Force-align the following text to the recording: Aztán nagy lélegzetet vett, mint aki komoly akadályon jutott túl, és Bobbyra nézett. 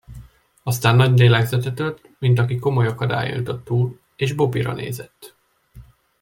Aztán 0.63 0.95
nagy 0.95 1.19
lélegzetet 1.19 1.77
vett, 1.79 2.09
mint 2.19 2.39
aki 2.39 2.59
komoly 2.59 2.87
akadályon 2.87 3.35
jutott 3.37 3.63
túl, 3.65 3.99
és 4.15 4.33
Bobbyra 4.33 4.73
nézett. 4.73 5.35